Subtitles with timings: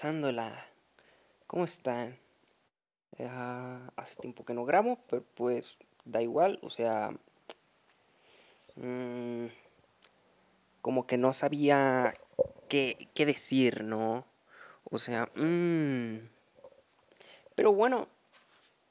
[0.00, 0.66] pasándola.
[1.46, 2.16] ¿Cómo están?
[3.96, 5.76] hace tiempo que no grabo, pero pues
[6.06, 7.10] da igual, o sea...
[8.76, 9.48] Mm,
[10.80, 12.14] como que no sabía
[12.70, 14.24] qué, qué decir, ¿no?
[14.84, 16.16] O sea, mmm,
[17.54, 18.08] pero bueno,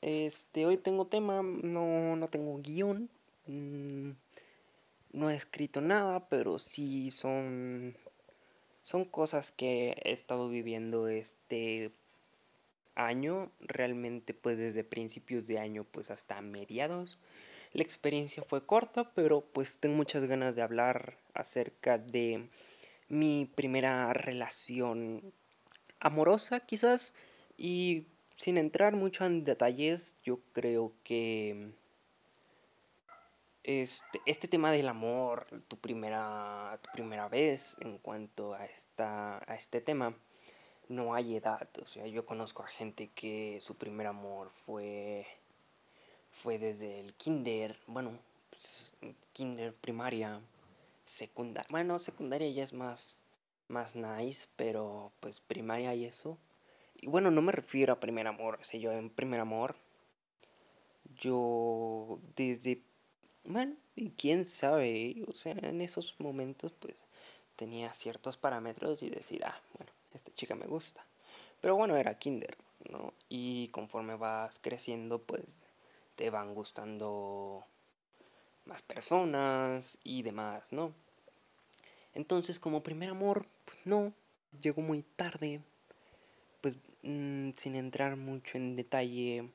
[0.01, 3.09] este, hoy tengo tema, no, no tengo guion,
[3.47, 4.11] mm,
[5.13, 7.97] no he escrito nada, pero sí son,
[8.89, 11.91] son cosas que he estado viviendo este
[12.95, 17.19] año, realmente pues desde principios de año pues hasta mediados.
[17.71, 22.49] La experiencia fue corta, pero pues tengo muchas ganas de hablar acerca de
[23.09, 25.33] mi primera relación
[25.99, 27.13] amorosa quizás
[27.57, 31.73] y sin entrar mucho en detalles, yo creo que
[33.63, 39.55] este, este tema del amor, tu primera, tu primera vez en cuanto a, esta, a
[39.55, 40.15] este tema,
[40.87, 41.69] no hay edad.
[41.81, 45.27] O sea, yo conozco a gente que su primer amor fue,
[46.31, 48.93] fue desde el kinder, bueno, pues,
[49.33, 50.41] kinder, primaria,
[51.05, 51.67] secundaria.
[51.69, 53.19] Bueno, secundaria ya es más,
[53.67, 56.37] más nice, pero pues primaria y eso
[57.01, 59.75] y bueno, no me refiero a primer amor, o yo en primer amor,
[61.21, 62.81] yo desde,
[63.95, 66.95] y quién sabe, o sea, en esos momentos pues
[67.55, 71.03] tenía ciertos parámetros y decir, ah, bueno, esta chica me gusta.
[71.59, 72.57] Pero bueno, era kinder,
[72.89, 73.13] ¿no?
[73.27, 75.61] Y conforme vas creciendo, pues
[76.15, 77.65] te van gustando
[78.65, 80.93] más personas y demás, ¿no?
[82.13, 84.13] Entonces, como primer amor, pues no,
[84.61, 85.61] llegó muy tarde,
[86.61, 89.49] pues mm, sin entrar mucho en detalle,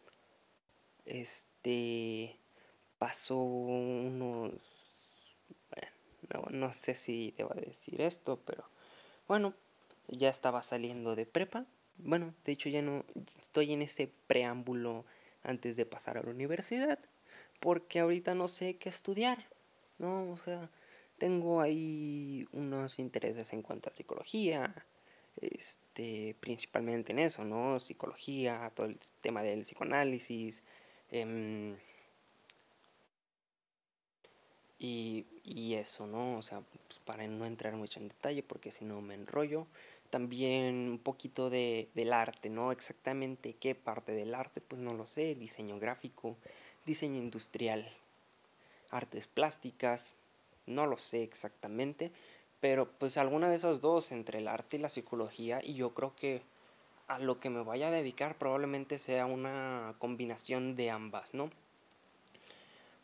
[1.06, 2.36] este
[2.98, 4.52] pasó unos,
[6.28, 8.64] bueno, no, sé si te a decir esto, pero
[9.28, 9.54] bueno,
[10.08, 11.66] ya estaba saliendo de prepa.
[11.96, 13.04] Bueno, de hecho ya no
[13.40, 15.04] estoy en ese preámbulo
[15.42, 16.98] antes de pasar a la universidad,
[17.60, 19.46] porque ahorita no sé qué estudiar,
[19.98, 20.32] ¿no?
[20.32, 20.70] O sea,
[21.18, 24.74] tengo ahí unos intereses en cuanto a psicología,
[25.40, 27.78] este, principalmente en eso, ¿no?
[27.80, 30.62] Psicología, todo el tema del psicoanálisis.
[31.10, 31.76] Em,
[34.84, 36.38] y, y, eso, ¿no?
[36.38, 39.66] O sea, pues, para no entrar mucho en detalle, porque si no me enrollo.
[40.10, 42.70] También un poquito de, del arte, ¿no?
[42.72, 45.34] Exactamente qué parte del arte, pues no lo sé.
[45.34, 46.36] Diseño gráfico,
[46.86, 47.88] diseño industrial,
[48.90, 50.14] artes plásticas,
[50.66, 52.12] no lo sé exactamente
[52.64, 56.16] pero pues alguna de esas dos, entre el arte y la psicología, y yo creo
[56.16, 56.40] que
[57.08, 61.50] a lo que me vaya a dedicar probablemente sea una combinación de ambas, ¿no?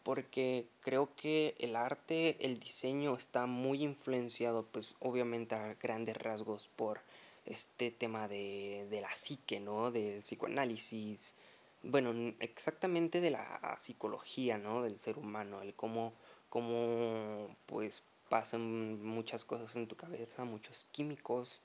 [0.03, 6.69] Porque creo que el arte, el diseño está muy influenciado, pues obviamente a grandes rasgos
[6.77, 7.01] por
[7.45, 9.91] este tema de, de la psique, ¿no?
[9.91, 11.35] Del psicoanálisis,
[11.83, 14.83] bueno, exactamente de la psicología, ¿no?
[14.83, 16.13] Del ser humano, el cómo,
[16.49, 21.61] cómo pues pasan muchas cosas en tu cabeza, muchos químicos,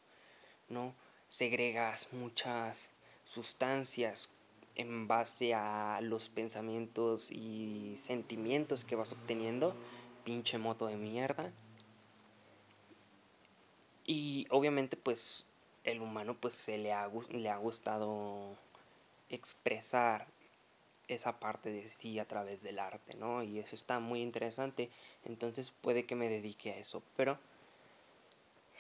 [0.70, 0.94] ¿no?
[1.30, 2.92] Segregas muchas
[3.26, 4.30] sustancias
[4.76, 9.76] en base a los pensamientos y sentimientos que vas obteniendo,
[10.24, 11.52] pinche moto de mierda.
[14.06, 15.46] Y obviamente pues
[15.84, 18.56] el humano pues se le ha, le ha gustado
[19.30, 20.28] expresar
[21.08, 23.44] esa parte de sí a través del arte, ¿no?
[23.44, 24.90] Y eso está muy interesante,
[25.24, 27.38] entonces puede que me dedique a eso, pero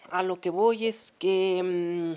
[0.09, 2.15] a lo que voy es que mm,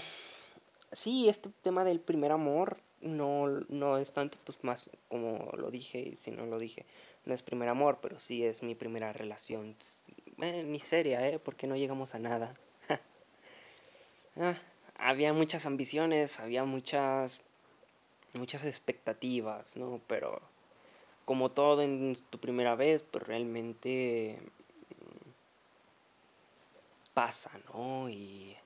[0.92, 6.00] sí, este tema del primer amor no, no es tanto, pues más como lo dije,
[6.00, 6.84] y si no lo dije,
[7.24, 9.76] no es primer amor, pero sí es mi primera relación,
[10.40, 11.38] eh, ni seria, ¿eh?
[11.38, 12.54] Porque no llegamos a nada.
[14.36, 14.56] ah,
[14.96, 17.40] había muchas ambiciones, había muchas
[18.34, 20.00] muchas expectativas, ¿no?
[20.06, 20.40] Pero
[21.24, 24.38] como todo en tu primera vez, pues realmente
[24.90, 25.30] mm,
[27.14, 28.08] pasa, ¿no?
[28.08, 28.56] Y,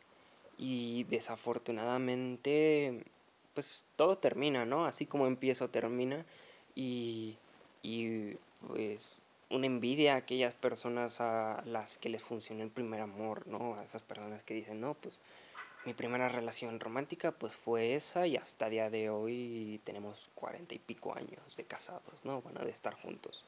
[0.58, 3.04] y desafortunadamente,
[3.54, 4.86] pues todo termina, ¿no?
[4.86, 6.24] Así como empieza, termina.
[6.74, 7.36] Y,
[7.82, 8.34] y
[8.66, 13.76] pues una envidia a aquellas personas a las que les funcionó el primer amor, ¿no?
[13.76, 15.20] A esas personas que dicen, no, pues
[15.84, 20.78] mi primera relación romántica pues fue esa y hasta día de hoy tenemos cuarenta y
[20.78, 22.40] pico años de casados, ¿no?
[22.40, 23.44] Bueno, de estar juntos,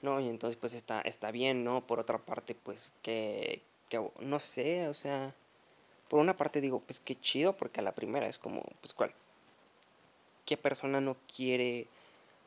[0.00, 0.20] ¿no?
[0.20, 1.86] Y entonces pues está, está bien, ¿no?
[1.86, 5.34] Por otra parte pues que, que, no sé, o sea,
[6.08, 9.12] por una parte digo pues qué chido porque a la primera es como pues cuál,
[10.44, 11.86] qué persona no quiere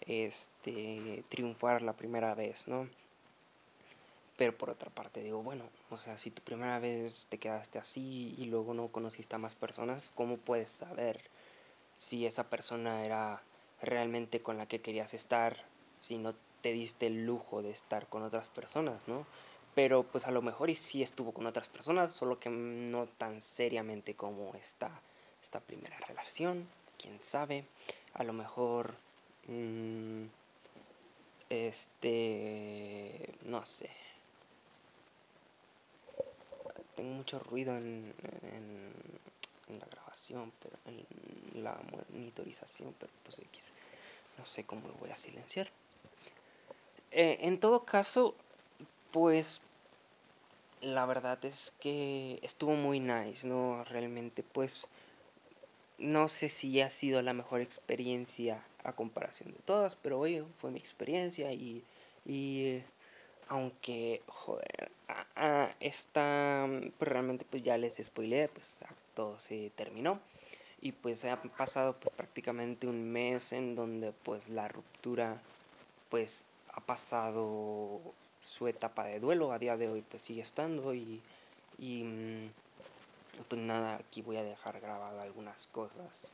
[0.02, 2.88] este triunfar la primera vez, ¿no?
[4.38, 8.36] Pero por otra parte digo, bueno, o sea, si tu primera vez te quedaste así
[8.38, 11.22] y luego no conociste a más personas, ¿cómo puedes saber
[11.96, 13.42] si esa persona era
[13.82, 15.64] realmente con la que querías estar,
[15.98, 19.26] si no te diste el lujo de estar con otras personas, ¿no?
[19.74, 23.40] Pero pues a lo mejor y sí estuvo con otras personas, solo que no tan
[23.40, 25.02] seriamente como esta,
[25.42, 27.66] esta primera relación, quién sabe.
[28.14, 28.96] A lo mejor...
[29.48, 30.26] Mmm,
[31.50, 33.34] este...
[33.44, 33.90] no sé.
[36.96, 41.78] Tengo mucho ruido en, en, la grabación, pero en la
[42.14, 43.42] monitorización, pero pues.
[44.38, 45.68] No sé cómo lo voy a silenciar.
[47.12, 48.36] Eh, en todo caso,
[49.12, 49.62] pues
[50.82, 53.84] la verdad es que estuvo muy nice, ¿no?
[53.86, 54.88] Realmente, pues
[55.98, 60.72] no sé si ha sido la mejor experiencia a comparación de todas, pero oye, fue
[60.72, 61.84] mi experiencia y,
[62.26, 62.82] y
[63.48, 64.92] aunque, joder,
[65.80, 68.82] esta, pues realmente pues ya les spoileé, pues
[69.14, 70.20] todo se terminó.
[70.82, 75.42] Y pues ha pasado pues prácticamente un mes en donde pues la ruptura
[76.10, 78.02] pues ha pasado
[78.40, 81.22] su etapa de duelo, a día de hoy pues sigue estando y,
[81.80, 82.50] y mm,
[83.44, 86.32] pues nada, aquí voy a dejar grabado algunas cosas.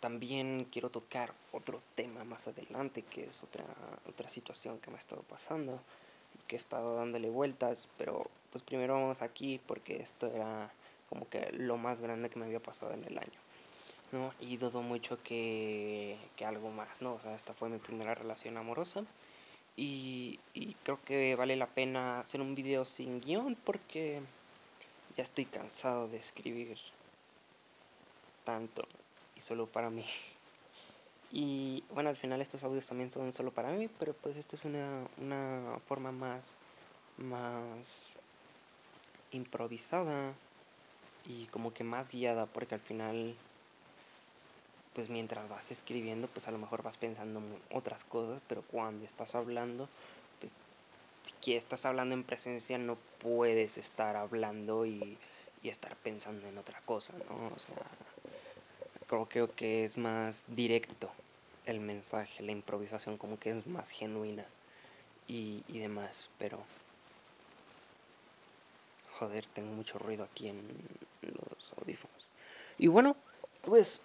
[0.00, 3.64] También quiero tocar otro tema más adelante, que es otra,
[4.08, 5.80] otra situación que me ha estado pasando,
[6.46, 10.70] que he estado dándole vueltas, pero pues primero vamos aquí porque esto era
[11.08, 13.40] como que lo más grande que me había pasado en el año.
[14.12, 14.32] ¿no?
[14.40, 17.14] Y dudo mucho que, que algo más, ¿no?
[17.14, 19.04] O sea, esta fue mi primera relación amorosa.
[19.76, 24.20] Y, y creo que vale la pena hacer un video sin guion porque
[25.16, 26.78] ya estoy cansado de escribir
[28.44, 28.86] tanto
[29.36, 30.04] y solo para mí.
[31.32, 34.64] Y bueno, al final estos audios también son solo para mí, pero pues esto es
[34.64, 36.52] una, una forma más,
[37.16, 38.12] más
[39.32, 40.32] improvisada
[41.26, 43.34] y como que más guiada, porque al final,
[44.94, 49.04] pues mientras vas escribiendo, pues a lo mejor vas pensando en otras cosas, pero cuando
[49.04, 49.88] estás hablando,
[51.40, 55.18] si estás hablando en presencia no puedes estar hablando y,
[55.62, 57.52] y estar pensando en otra cosa, ¿no?
[57.54, 57.76] O sea,
[59.28, 61.10] creo que es más directo
[61.66, 64.44] el mensaje, la improvisación como que es más genuina
[65.28, 66.58] y, y demás, pero
[69.18, 70.60] joder, tengo mucho ruido aquí en
[71.22, 72.26] los audífonos.
[72.78, 73.16] Y bueno,
[73.62, 74.02] pues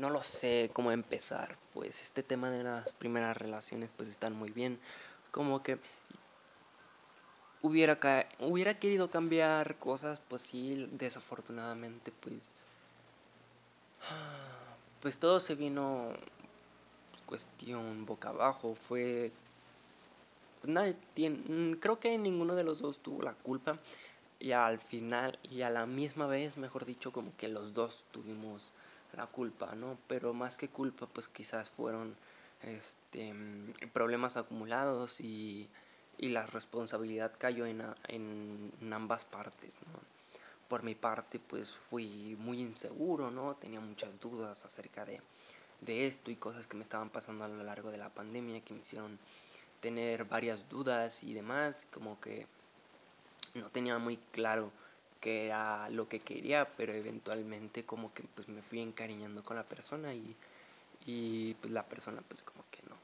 [0.00, 4.50] no lo sé cómo empezar, pues este tema de las primeras relaciones pues están muy
[4.50, 4.80] bien,
[5.30, 5.78] como que
[7.62, 7.98] hubiera,
[8.38, 12.52] hubiera querido cambiar cosas, pues sí, desafortunadamente, pues.
[15.00, 16.10] Pues todo se vino.
[17.10, 18.74] Pues, cuestión boca abajo.
[18.74, 19.32] Fue.
[20.60, 21.78] Pues nadie tiene.
[21.80, 23.78] Creo que ninguno de los dos tuvo la culpa.
[24.40, 28.72] Y al final, y a la misma vez, mejor dicho, como que los dos tuvimos
[29.14, 29.98] la culpa, ¿no?
[30.06, 32.16] Pero más que culpa, pues quizás fueron
[32.62, 33.34] este
[33.92, 35.70] problemas acumulados y
[36.20, 40.00] y la responsabilidad cayó en, en, ambas partes, ¿no?
[40.68, 43.54] Por mi parte, pues fui muy inseguro, ¿no?
[43.54, 45.22] Tenía muchas dudas acerca de,
[45.80, 48.74] de esto y cosas que me estaban pasando a lo largo de la pandemia que
[48.74, 49.18] me hicieron
[49.80, 52.46] tener varias dudas y demás, como que
[53.54, 54.70] no tenía muy claro
[55.20, 59.64] qué era lo que quería, pero eventualmente como que pues me fui encariñando con la
[59.64, 60.34] persona y,
[61.06, 62.96] y pues la persona pues como que no,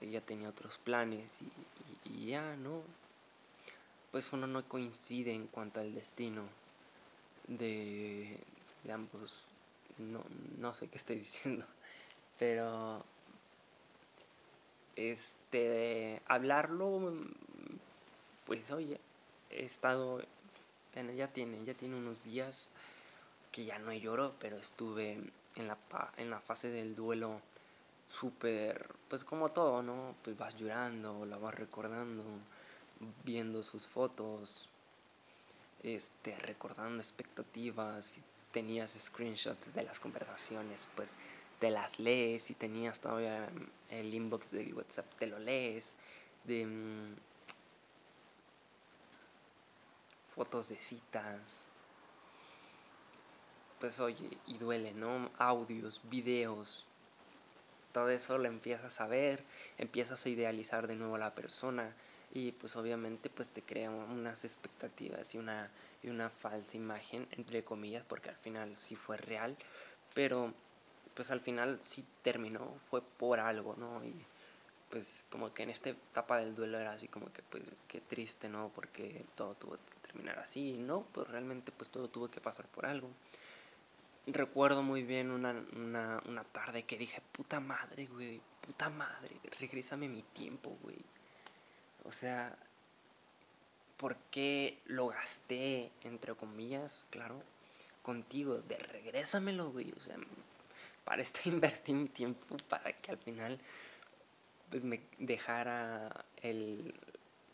[0.00, 1.30] ella tenía otros planes
[2.04, 2.82] y, ya, ¿no?
[4.12, 6.44] Pues uno no coincide en cuanto al destino
[7.48, 8.38] de,
[8.92, 9.44] ambos.
[9.98, 10.22] No,
[10.58, 11.64] no sé qué estoy diciendo,
[12.38, 13.04] pero
[14.94, 17.12] este hablarlo
[18.46, 18.98] pues oye
[19.50, 20.22] he estado
[21.16, 22.68] ya tiene ya tiene unos días
[23.52, 25.20] que ya no lloro pero estuve
[25.56, 25.78] en la
[26.16, 27.40] en la fase del duelo
[28.08, 30.14] súper, pues como todo, ¿no?
[30.22, 32.24] Pues vas llorando, la vas recordando,
[33.24, 34.68] viendo sus fotos,
[35.82, 38.22] este, recordando expectativas, si
[38.52, 41.12] tenías screenshots de las conversaciones, pues
[41.58, 43.48] te las lees, si tenías todavía
[43.90, 45.94] el inbox del WhatsApp, te lo lees,
[46.44, 47.16] de mm,
[50.36, 51.62] fotos de citas,
[53.80, 55.30] pues oye, y duele, ¿no?
[55.38, 56.86] Audios, videos,
[57.92, 59.42] todo eso lo empiezas a ver,
[59.78, 61.94] empiezas a idealizar de nuevo a la persona
[62.30, 65.70] y pues obviamente pues te crea unas expectativas y una,
[66.02, 69.56] y una falsa imagen, entre comillas, porque al final sí fue real,
[70.12, 70.52] pero
[71.14, 74.04] pues al final sí terminó, fue por algo, ¿no?
[74.04, 74.14] Y
[74.90, 78.50] pues como que en esta etapa del duelo era así como que pues qué triste,
[78.50, 78.70] ¿no?
[78.74, 79.78] Porque todo tuvo
[80.16, 81.06] terminar así, ¿no?
[81.12, 83.10] Pues realmente pues todo tuvo que pasar por algo.
[84.26, 90.08] Recuerdo muy bien una, una, una tarde que dije, puta madre, güey, puta madre, regrésame
[90.08, 90.98] mi tiempo, güey.
[92.04, 92.56] O sea,
[93.96, 97.40] ¿por qué lo gasté, entre comillas, claro,
[98.02, 98.58] contigo?
[98.58, 99.92] De regrésamelo, güey.
[99.96, 100.16] O sea,
[101.04, 103.60] para esto invertí mi tiempo para que al final
[104.70, 106.92] pues me dejara el,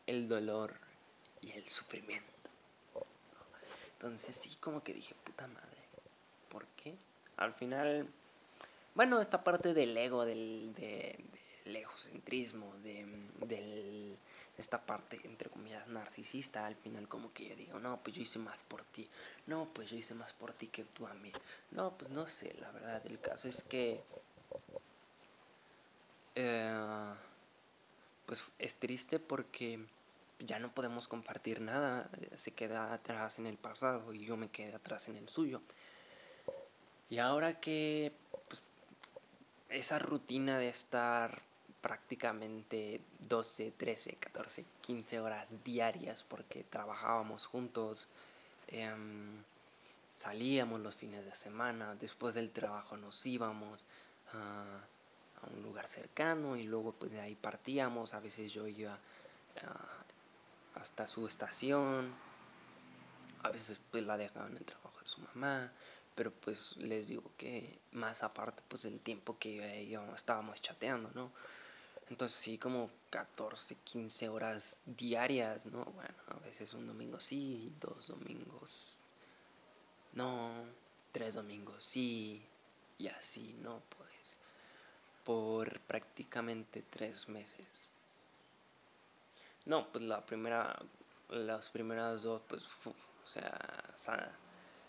[0.07, 0.75] el dolor
[1.42, 2.41] y el sufrimiento.
[4.02, 5.78] Entonces sí, como que dije, puta madre,
[6.49, 6.97] ¿por qué?
[7.37, 8.09] Al final,
[8.97, 13.06] bueno, esta parte del ego, del, del egocentrismo, de,
[13.47, 14.18] del,
[14.59, 18.40] esta parte, entre comillas, narcisista, al final como que yo digo, no, pues yo hice
[18.40, 19.09] más por ti,
[19.47, 21.30] no, pues yo hice más por ti que tú a mí,
[21.71, 24.02] no, pues no sé, la verdad, el caso es que
[26.35, 27.14] eh,
[28.26, 29.87] pues es triste porque
[30.44, 34.75] ya no podemos compartir nada, se queda atrás en el pasado y yo me quedé
[34.75, 35.61] atrás en el suyo.
[37.11, 38.12] Y ahora que
[38.49, 38.62] pues,
[39.68, 41.42] esa rutina de estar
[41.80, 48.08] prácticamente 12, 13, 14, 15 horas diarias porque trabajábamos juntos,
[48.68, 49.42] em,
[50.11, 53.84] salíamos los fines de semana, después del trabajo nos íbamos.
[54.32, 54.80] a
[55.54, 58.96] un lugar cercano y luego pues de ahí partíamos, a veces yo iba
[59.64, 60.01] ah,
[60.74, 62.12] hasta su estación,
[63.42, 65.72] a veces pues la dejaba en el trabajo de su mamá,
[66.14, 71.30] pero pues les digo que más aparte pues del tiempo que yo, estábamos chateando, ¿no?
[72.10, 75.84] Entonces sí, como 14, 15 horas diarias, ¿no?
[75.84, 78.98] Bueno, a veces un domingo sí, dos domingos
[80.14, 80.50] no,
[81.10, 82.42] tres domingos sí,
[82.98, 83.82] y así, ¿no?
[83.96, 84.38] Pues
[85.24, 87.88] por prácticamente tres meses.
[89.66, 90.76] No, pues la primera,
[91.28, 94.37] las primeras dos, pues, o sea,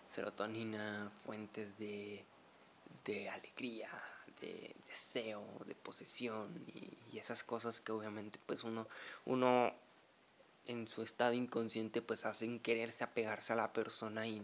[0.07, 2.25] serotonina, fuentes de,
[3.05, 3.89] de alegría,
[4.41, 8.85] de deseo, de posesión y, esas cosas que obviamente pues uno,
[9.25, 9.71] uno
[10.65, 14.41] en su estado inconsciente pues hacen quererse apegarse a la persona y,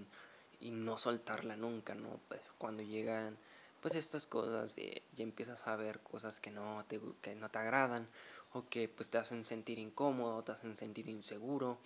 [0.61, 2.21] y no soltarla nunca, ¿no?
[2.29, 3.37] Pues cuando llegan
[3.81, 7.59] pues estas cosas de ya empiezas a ver cosas que no te, que no te
[7.59, 8.07] agradan
[8.53, 11.77] o que pues te hacen sentir incómodo, te hacen sentir inseguro.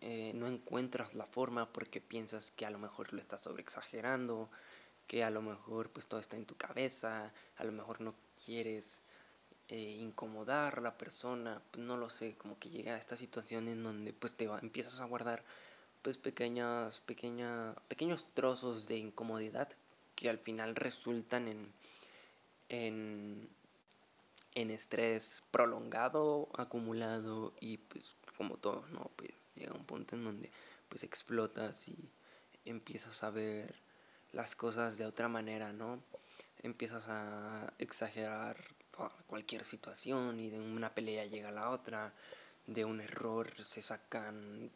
[0.00, 4.48] Eh, no encuentras la forma porque piensas que a lo mejor lo estás sobreexagerando,
[5.06, 9.02] que a lo mejor pues todo está en tu cabeza, a lo mejor no quieres
[9.68, 13.68] eh, incomodar a la persona, pues no lo sé, como que llega a esta situación
[13.68, 15.44] en donde pues te empiezas a guardar
[16.02, 19.68] pues pequeñas, pequeña, pequeños trozos de incomodidad
[20.16, 21.72] que al final resultan en,
[22.68, 23.48] en,
[24.54, 29.10] en estrés prolongado, acumulado y pues como todo, ¿no?
[29.16, 30.50] Pues llega un punto en donde
[30.88, 32.10] pues explotas y
[32.64, 33.74] empiezas a ver
[34.32, 36.02] las cosas de otra manera, ¿no?
[36.62, 38.56] Empiezas a exagerar
[39.26, 42.12] cualquier situación y de una pelea llega la otra,
[42.66, 44.70] de un error se sacan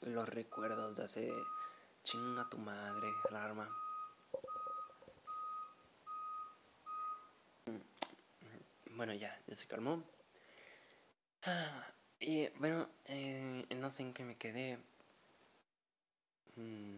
[0.00, 1.32] los recuerdos de hace
[2.04, 3.68] chinga tu madre, alarma.
[8.98, 10.02] Bueno, ya, ya se calmó.
[11.44, 11.86] Ah,
[12.18, 14.76] y bueno, eh, no sé en qué me quedé.
[16.56, 16.96] Mm,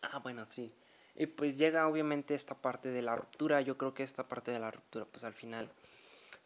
[0.00, 0.72] ah, bueno, sí.
[1.14, 3.60] Y pues llega obviamente esta parte de la ruptura.
[3.60, 5.70] Yo creo que esta parte de la ruptura, pues al final,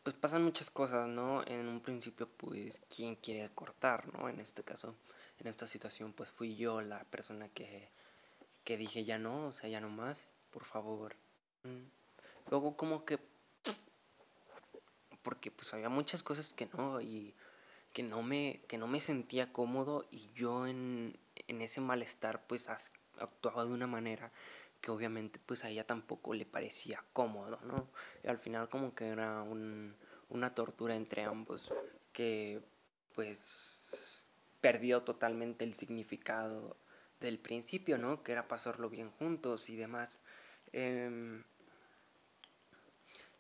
[0.03, 1.47] pues pasan muchas cosas, ¿no?
[1.47, 4.29] En un principio, pues, ¿quién quiere cortar, ¿no?
[4.29, 4.97] En este caso,
[5.39, 7.89] en esta situación, pues fui yo la persona que,
[8.65, 11.15] que dije ya no, o sea, ya no más, por favor.
[11.63, 11.87] Mm.
[12.51, 13.21] Luego como que
[15.23, 17.35] porque pues había muchas cosas que no y
[17.93, 22.69] que no me que no me sentía cómodo y yo en, en ese malestar pues
[22.69, 24.33] actuaba de una manera
[24.81, 27.89] que obviamente pues a ella tampoco le parecía cómodo, ¿no?
[28.23, 29.97] Y al final como que era un,
[30.29, 31.73] una tortura entre ambos
[32.13, 32.63] que
[33.15, 34.29] pues
[34.61, 36.77] perdió totalmente el significado
[37.21, 38.23] del principio, ¿no?
[38.23, 40.15] Que era pasarlo bien juntos y demás.
[40.73, 41.43] Eh,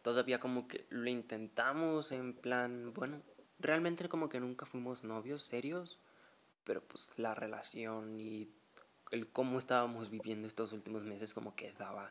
[0.03, 3.23] todavía como que lo intentamos en plan, bueno,
[3.59, 5.99] realmente como que nunca fuimos novios serios,
[6.65, 8.51] pero pues la relación y
[9.11, 12.11] el cómo estábamos viviendo estos últimos meses como que daba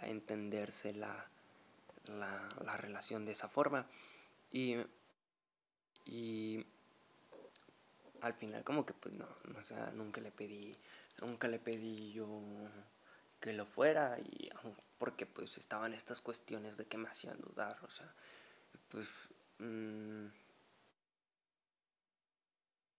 [0.00, 1.28] a entenderse la,
[2.06, 3.86] la, la relación de esa forma.
[4.50, 4.76] Y,
[6.04, 6.66] y
[8.20, 9.26] al final como que pues no,
[9.58, 10.76] o sea, nunca le pedí,
[11.20, 12.26] nunca le pedí yo
[13.42, 14.48] que lo fuera y
[14.98, 18.14] porque pues estaban estas cuestiones de que me hacían dudar, o sea,
[18.88, 19.30] pues...
[19.58, 20.28] Mm,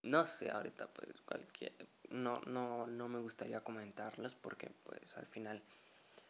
[0.03, 1.71] no sé ahorita pues cualquier...
[2.09, 5.63] No, no, no me gustaría comentarlos porque pues al final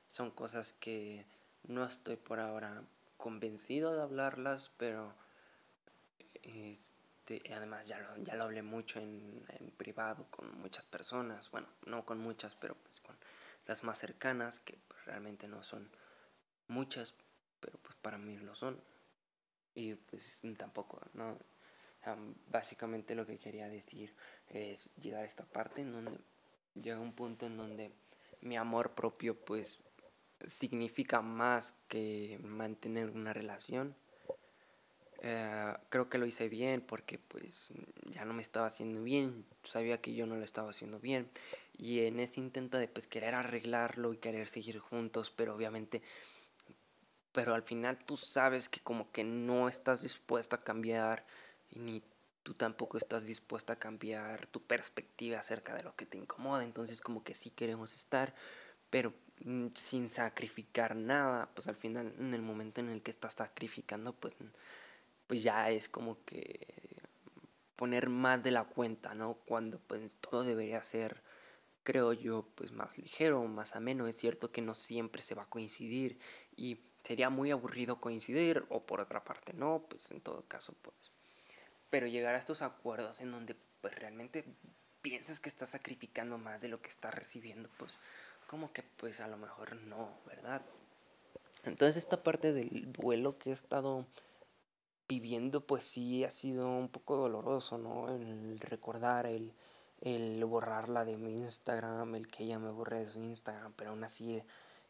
[0.09, 1.25] son cosas que
[1.63, 2.83] no estoy por ahora
[3.17, 5.13] convencido de hablarlas, pero
[6.43, 11.67] este, además ya lo, ya lo hablé mucho en, en, privado con muchas personas, bueno,
[11.87, 13.17] no con muchas, pero pues con
[13.65, 15.89] las más cercanas, que realmente no son
[16.67, 17.15] muchas,
[17.59, 18.81] pero pues para mí lo son.
[19.75, 21.37] Y pues tampoco, ¿no?
[22.47, 24.13] básicamente lo que quería decir
[24.49, 26.11] es llegar a esta parte en donde
[26.75, 27.93] llega un punto en donde
[28.41, 29.83] mi amor propio pues
[30.45, 33.95] significa más que mantener una relación.
[35.21, 37.69] Eh, creo que lo hice bien porque pues
[38.09, 41.29] ya no me estaba haciendo bien, sabía que yo no lo estaba haciendo bien
[41.73, 46.01] y en ese intento de pues querer arreglarlo y querer seguir juntos, pero obviamente
[47.33, 51.25] pero al final tú sabes que como que no estás dispuesta a cambiar
[51.71, 52.03] y ni
[52.43, 57.01] tú tampoco estás dispuesta a cambiar tu perspectiva acerca de lo que te incomoda, entonces
[57.01, 58.35] como que sí queremos estar,
[58.89, 59.13] pero
[59.43, 64.13] mm, sin sacrificar nada, pues al final en el momento en el que estás sacrificando,
[64.13, 64.35] pues,
[65.25, 66.67] pues ya es como que
[67.75, 69.35] poner más de la cuenta, ¿no?
[69.45, 71.22] Cuando pues todo debería ser
[71.83, 74.07] creo yo, pues más ligero, más ameno.
[74.07, 76.17] Es cierto que no siempre se va a coincidir
[76.55, 80.95] y sería muy aburrido coincidir o por otra parte no, pues en todo caso, pues.
[81.89, 84.45] Pero llegar a estos acuerdos en donde pues realmente
[85.01, 87.99] piensas que estás sacrificando más de lo que estás recibiendo, pues
[88.47, 90.61] como que pues a lo mejor no, ¿verdad?
[91.65, 94.05] Entonces esta parte del duelo que he estado
[95.07, 98.15] viviendo pues sí ha sido un poco doloroso, ¿no?
[98.15, 99.53] El recordar, el
[100.03, 104.03] el borrarla de mi Instagram, el que ella me borre de su Instagram, pero aún
[104.03, 104.43] así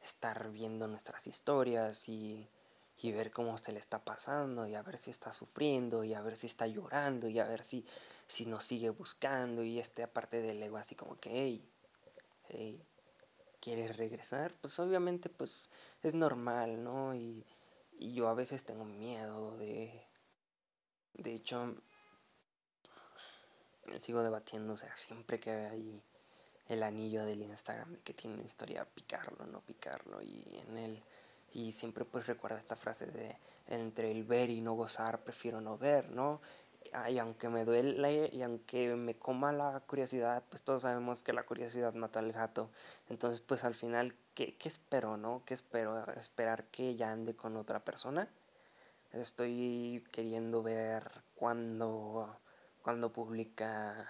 [0.03, 2.49] estar viendo nuestras historias y,
[2.97, 6.21] y ver cómo se le está pasando y a ver si está sufriendo y a
[6.21, 7.85] ver si está llorando y a ver si,
[8.27, 11.69] si nos sigue buscando y este aparte del ego así como que, hey,
[12.49, 12.83] hey,
[13.59, 14.55] ¿quieres regresar?
[14.61, 15.69] Pues obviamente pues
[16.01, 17.13] es normal, ¿no?
[17.13, 17.45] Y,
[17.99, 20.07] y yo a veces tengo miedo de...
[21.13, 21.75] De hecho,
[23.99, 26.03] sigo debatiendo, o sea, siempre que ahí
[26.67, 31.03] el anillo del Instagram de que tiene una historia, picarlo, no picarlo, y en él,
[31.51, 35.77] y siempre pues recuerda esta frase de entre el ver y no gozar, prefiero no
[35.77, 36.41] ver, ¿no?
[37.09, 41.43] Y aunque me duele y aunque me coma la curiosidad, pues todos sabemos que la
[41.43, 42.69] curiosidad mata al gato.
[43.09, 45.41] Entonces, pues al final, ¿qué, qué espero, no?
[45.45, 46.05] ¿Qué espero?
[46.13, 48.27] ¿Esperar que ya ande con otra persona?
[49.11, 52.37] Estoy queriendo ver cuando
[52.83, 54.07] cuando publica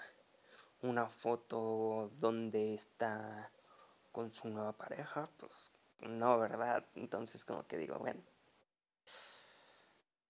[0.81, 3.49] una foto donde está
[4.11, 6.83] con su nueva pareja, pues no, ¿verdad?
[6.95, 8.19] Entonces como que digo, bueno,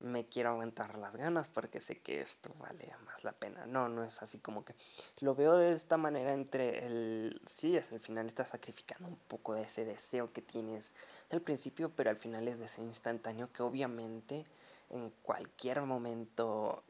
[0.03, 3.65] me quiero aguantar las ganas porque sé que esto vale más la pena.
[3.65, 4.75] No, no es así como que
[5.21, 9.63] lo veo de esta manera entre el, sí, al final estás sacrificando un poco de
[9.63, 10.93] ese deseo que tienes
[11.31, 14.45] al principio, pero al final es de ese instantáneo que obviamente
[14.89, 16.83] en cualquier momento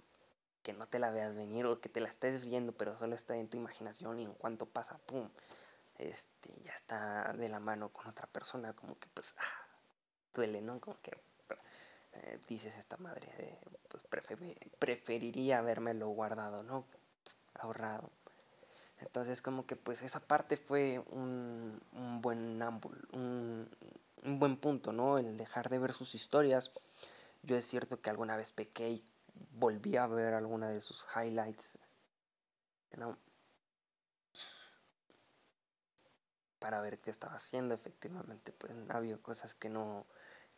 [0.64, 3.36] que no te la veas venir o que te la estés viendo pero solo está
[3.36, 5.30] en tu imaginación y en cuanto pasa, ¡pum!
[6.00, 9.68] Este, ya está de la mano con otra persona, como que pues ah,
[10.34, 10.80] duele, ¿no?
[10.80, 11.12] Como que
[12.14, 14.04] eh, dices esta madre de, pues
[14.80, 16.86] preferiría habérmelo guardado, ¿no?
[17.54, 18.10] Ahorrado.
[19.00, 22.62] Entonces como que pues esa parte fue un, un buen
[23.12, 23.70] un,
[24.24, 25.18] un buen punto, ¿no?
[25.18, 26.72] El dejar de ver sus historias.
[27.44, 29.04] Yo es cierto que alguna vez pequé y
[29.52, 31.80] volví a ver alguna de sus highlights.
[36.60, 37.74] Para ver qué estaba haciendo.
[37.74, 40.06] Efectivamente, pues había cosas que no,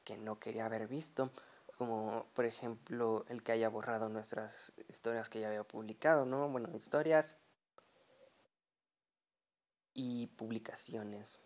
[0.03, 1.31] que no quería haber visto.
[1.77, 6.47] Como por ejemplo el que haya borrado nuestras historias que ya había publicado, ¿no?
[6.49, 7.38] Bueno, historias
[9.93, 11.41] y publicaciones.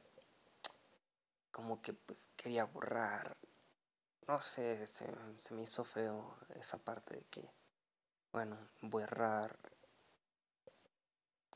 [1.51, 3.37] Como que pues quería borrar
[4.29, 5.05] no sé, se,
[5.55, 7.49] me hizo feo esa parte de que,
[8.31, 9.57] bueno, borrar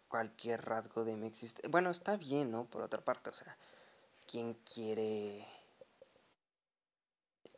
[0.07, 1.69] cualquier rasgo de mi existencia.
[1.69, 2.65] Bueno, está bien, ¿no?
[2.65, 3.55] Por otra parte, o sea,
[4.27, 5.47] ¿quién quiere...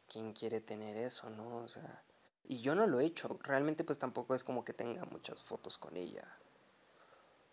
[0.09, 1.57] ¿Quién quiere tener eso, no?
[1.57, 2.03] O sea,
[2.43, 3.39] y yo no lo he hecho.
[3.41, 6.25] Realmente pues tampoco es como que tenga muchas fotos con ella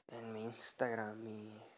[0.08, 1.71] en mi Instagram y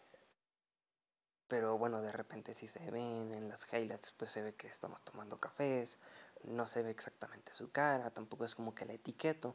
[1.55, 5.01] pero bueno, de repente si se ven en las highlights, pues se ve que estamos
[5.03, 5.99] tomando cafés,
[6.43, 9.55] no se ve exactamente su cara, tampoco es como que la etiqueto,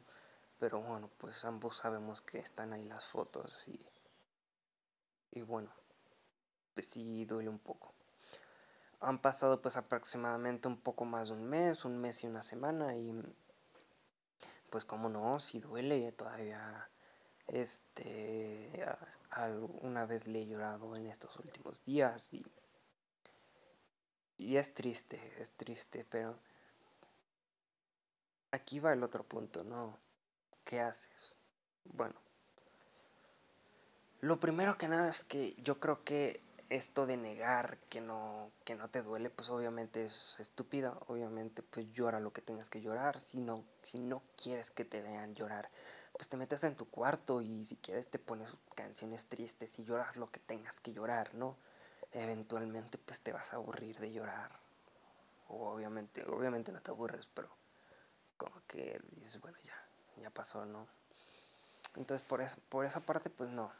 [0.58, 3.86] pero bueno, pues ambos sabemos que están ahí las fotos y,
[5.32, 5.70] y bueno,
[6.72, 7.92] pues sí duele un poco.
[9.00, 12.96] han pasado pues aproximadamente un poco más de un mes, un mes y una semana
[12.96, 13.12] y
[14.70, 16.88] pues como no, si duele todavía
[17.46, 18.86] este
[19.30, 22.44] alguna vez le he llorado en estos últimos días y,
[24.36, 26.38] y es triste, es triste, pero
[28.50, 29.98] aquí va el otro punto, ¿no?
[30.64, 31.36] ¿Qué haces?
[31.84, 32.14] Bueno,
[34.20, 38.76] lo primero que nada es que yo creo que esto de negar que no, que
[38.76, 40.96] no te duele, pues obviamente es estúpida.
[41.08, 43.18] Obviamente, pues llora lo que tengas que llorar.
[43.18, 45.70] Si no, si no quieres que te vean llorar,
[46.20, 50.18] pues te metes en tu cuarto y si quieres te pones canciones tristes y lloras
[50.18, 51.56] lo que tengas que llorar, ¿no?
[52.12, 54.50] Eventualmente, pues te vas a aburrir de llorar.
[55.48, 57.48] Obviamente, obviamente no te aburres, pero
[58.36, 59.82] como que dices, bueno, ya,
[60.20, 60.86] ya pasó, ¿no?
[61.96, 63.72] Entonces, por, eso, por esa parte, pues no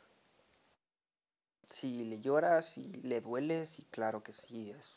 [1.68, 4.94] si le lloras, si le duele, sí, claro que sí, es,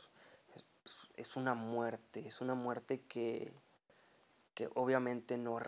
[1.17, 3.51] es, una muerte, es una muerte que,
[4.53, 5.59] que obviamente no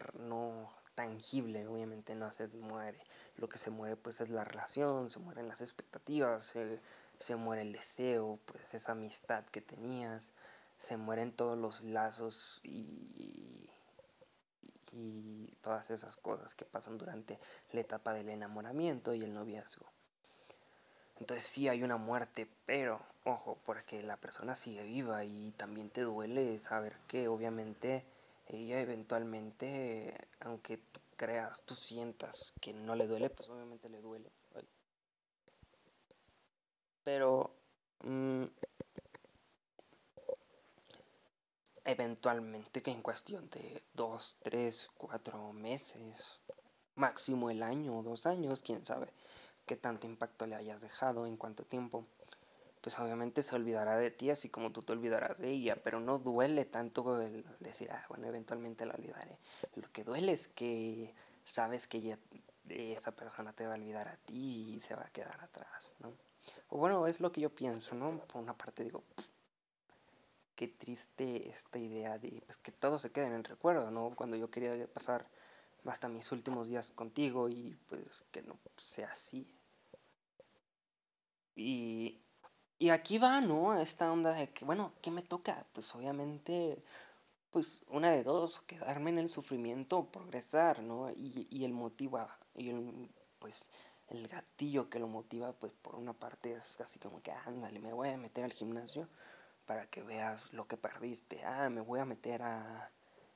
[0.96, 3.00] tangible, obviamente no se muere.
[3.38, 6.80] Lo que se muere pues es la relación, se mueren las expectativas, se,
[7.20, 10.32] se muere el deseo, pues esa amistad que tenías,
[10.78, 13.70] se mueren todos los lazos y,
[14.92, 17.40] y todas esas cosas que pasan durante
[17.72, 19.86] la etapa del enamoramiento y el noviazgo.
[21.20, 26.02] Entonces sí hay una muerte, pero ojo, porque la persona sigue viva y también te
[26.02, 28.04] duele saber que obviamente
[28.48, 34.32] ella eventualmente, aunque tú creas, tú sientas que no le duele, pues obviamente le duele.
[37.04, 37.52] Pero
[38.04, 38.46] mm,
[41.86, 46.40] eventualmente que en cuestión de dos, tres, cuatro meses,
[46.96, 49.14] máximo el año o dos años, quién sabe
[49.66, 52.06] qué tanto impacto le hayas dejado, en cuánto tiempo,
[52.86, 56.20] pues obviamente se olvidará de ti así como tú te olvidarás de ella, pero no
[56.20, 59.40] duele tanto el decir, ah, bueno, eventualmente la olvidaré.
[59.74, 61.12] Lo que duele es que
[61.44, 62.16] sabes que
[62.70, 66.14] esa persona te va a olvidar a ti y se va a quedar atrás, ¿no?
[66.70, 68.20] O bueno, es lo que yo pienso, ¿no?
[68.20, 69.02] Por una parte digo,
[70.56, 74.14] qué triste esta idea de pues, que todo se quede en el recuerdo, ¿no?
[74.16, 75.26] Cuando yo quería pasar
[75.86, 79.52] hasta mis últimos días contigo y pues que no sea así.
[81.56, 82.22] Y,
[82.80, 83.80] y aquí va, ¿no?
[83.80, 85.66] Esta onda de que, bueno, ¿qué me toca?
[85.74, 86.84] Pues obviamente,
[87.52, 91.10] pues una de dos, quedarme en el sufrimiento progresar, ¿no?
[91.12, 93.10] Y, y el motiva, y el,
[93.40, 93.70] pues
[94.08, 97.94] el gatillo que lo motiva, pues por una parte es casi como que, ándale, me
[97.94, 99.08] voy a meter al gimnasio
[99.66, 101.44] para que veas lo que perdiste.
[101.44, 102.92] Ah, me voy a meter a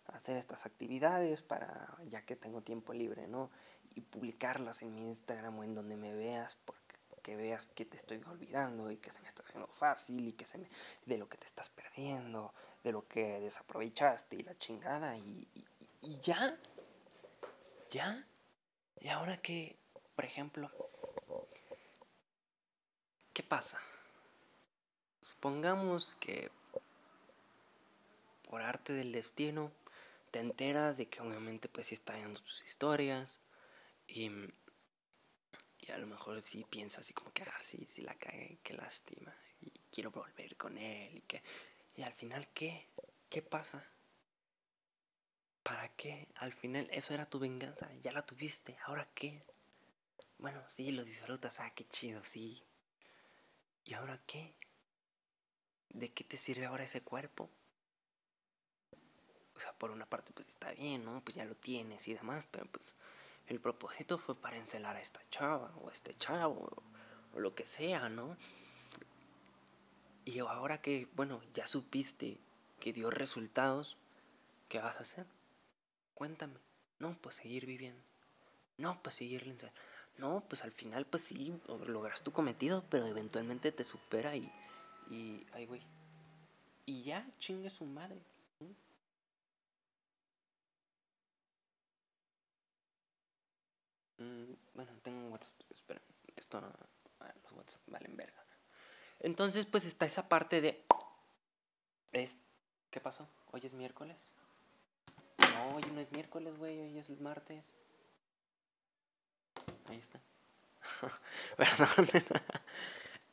[0.08, 3.50] hacer estas actividades para ya que tengo tiempo libre, ¿no?
[3.96, 6.79] Y publicarlas en mi Instagram o en donde me veas porque
[7.20, 10.46] que veas que te estoy olvidando y que se me está haciendo fácil y que
[10.46, 10.70] se me
[11.06, 12.54] de lo que te estás perdiendo,
[12.84, 15.48] de lo que desaprovechaste y la chingada y,
[16.02, 16.58] y ya
[17.90, 18.26] ya
[19.00, 19.78] y ahora que
[20.16, 20.72] por ejemplo
[23.34, 23.80] ¿qué pasa?
[25.22, 26.52] Supongamos que
[28.50, 29.72] por arte del destino
[30.32, 33.40] te enteras de que obviamente pues sí está viendo tus historias
[34.08, 34.30] y,
[35.82, 38.74] y a lo mejor sí piensas así como que, ah, sí, sí la cagué, qué
[38.74, 41.42] lástima y quiero volver con él y que...
[41.96, 42.88] Y al final, ¿qué?
[43.30, 43.86] ¿Qué pasa?
[45.64, 46.28] ¿Para qué?
[46.36, 49.44] Al final eso era tu venganza, ya la tuviste, ¿ahora qué?
[50.38, 52.64] Bueno, sí, lo disfrutas, ah, qué chido, sí.
[53.84, 54.54] ¿Y ahora qué?
[55.90, 57.50] ¿De qué te sirve ahora ese cuerpo?
[59.60, 61.22] o sea, por una parte pues está bien, ¿no?
[61.22, 62.96] Pues ya lo tienes y demás, pero pues
[63.50, 66.84] el propósito fue para encelar a esta chava o a este chavo
[67.34, 68.38] o, lo que sea, ¿no?
[70.26, 72.40] Y ahora que, bueno, ya supiste
[72.80, 73.98] que dio resultados,
[74.68, 75.26] ¿qué vas a hacer?
[76.14, 76.60] Cuéntame.
[77.00, 78.04] No, pues seguir viviendo.
[78.78, 79.46] No, pues seguir
[80.18, 84.52] No, pues al final, pues sí, logras tu cometido, pero eventualmente te supera y.
[85.10, 85.46] Y.
[85.54, 85.82] Ay, güey.
[86.86, 88.22] Y ya, chingue su madre.
[94.20, 95.54] Mm, bueno, tengo un WhatsApp.
[95.70, 96.02] Espera,
[96.36, 96.62] esto.
[97.20, 98.44] Ah, los WhatsApp valen verga.
[99.20, 100.86] Entonces, pues está esa parte de.
[102.12, 102.38] Es,
[102.92, 103.28] ¿Qué pasó?
[103.52, 104.32] ¿Hoy es miércoles?
[105.38, 106.80] No, hoy no es miércoles, güey.
[106.80, 107.66] Hoy es martes.
[109.88, 110.22] Ahí está.
[111.58, 112.08] Perdón.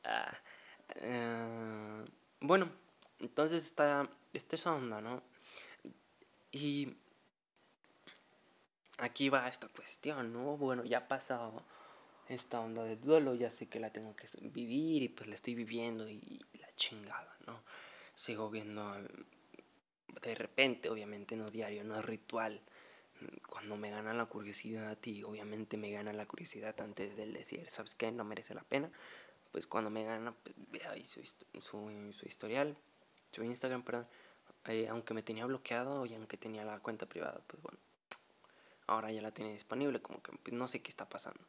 [0.05, 0.35] ah,
[0.97, 2.05] eh,
[2.41, 2.71] bueno,
[3.19, 5.23] entonces está, está esa onda, ¿no?
[6.53, 6.97] Y
[8.99, 10.57] aquí va esta cuestión, ¿no?
[10.57, 11.63] Bueno, ya ha pasado
[12.29, 15.55] esta onda de duelo, ya sé que la tengo que vivir y pues la estoy
[15.55, 17.63] viviendo y la chingada, ¿no?
[18.15, 18.95] Sigo viendo
[20.23, 22.61] de repente, obviamente no diario, no es ritual.
[23.49, 27.95] Cuando me gana la curiosidad y obviamente me gana la curiosidad antes de decir, ¿sabes
[27.95, 28.13] qué?
[28.13, 28.91] No merece la pena.
[29.53, 31.23] Pues cuando me gana, pues ve ahí su,
[31.61, 32.77] su, su historial,
[33.33, 34.07] su Instagram, perdón.
[34.67, 37.79] Eh, aunque me tenía bloqueado y aunque tenía la cuenta privada, pues bueno,
[38.87, 41.41] ahora ya la tiene disponible, como que pues, no sé qué está pasando.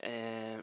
[0.00, 0.62] Eh,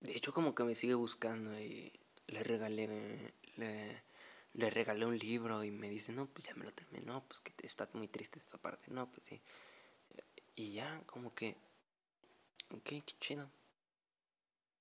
[0.00, 1.92] de hecho, como que me sigue buscando y
[2.26, 4.02] le regalé, le,
[4.54, 7.40] le regalé un libro y me dice, no, pues ya me lo terminé, no, pues
[7.40, 9.40] que está muy triste esta parte, no, pues sí.
[10.56, 11.56] Y ya, como que,
[12.70, 13.50] ok, qué chido.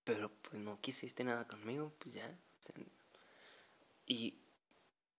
[0.04, 2.36] Pero pues no quisiste nada conmigo, pues ya.
[4.08, 4.40] y,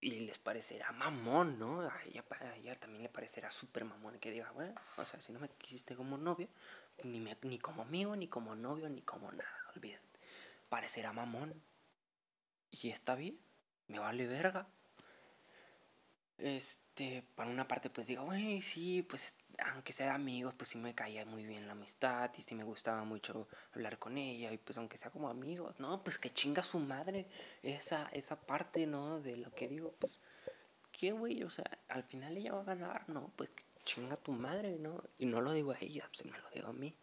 [0.00, 1.80] y les parecerá mamón, ¿no?
[1.80, 2.24] A ella,
[2.56, 5.96] ella también le parecerá súper mamón que diga, bueno, o sea, si no me quisiste
[5.96, 6.48] como novio,
[7.02, 10.04] ni, me, ni como amigo, ni como novio, ni como nada, olvídate.
[10.68, 11.62] Parecerá mamón.
[12.70, 13.38] Y está bien,
[13.88, 14.68] me vale verga.
[16.38, 20.94] Este, para una parte pues digo, güey, sí, pues aunque sea amigos, pues sí me
[20.94, 24.79] caía muy bien la amistad y sí me gustaba mucho hablar con ella y pues
[24.79, 27.27] aunque sea como amigos, no, pues que chinga su madre
[27.62, 29.20] esa, esa parte, ¿no?
[29.20, 30.20] De lo que digo, pues,
[30.92, 31.42] ¿qué, güey?
[31.42, 33.33] O sea, al final ella va a ganar, ¿no?
[33.37, 35.03] Pues que chinga tu madre, ¿no?
[35.18, 36.94] Y no lo digo a ella, pues me lo digo a mí.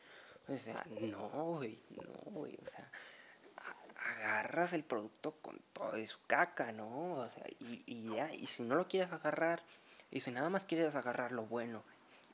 [0.47, 2.89] O sea, no, güey, no, güey, o sea,
[4.05, 7.15] agarras el producto con todo su caca, ¿no?
[7.15, 9.63] O sea, y, y ya, y si no lo quieres agarrar,
[10.11, 11.83] y si nada más quieres agarrar lo bueno